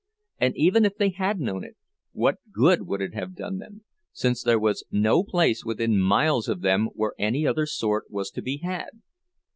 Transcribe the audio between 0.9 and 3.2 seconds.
they had known it, what good would it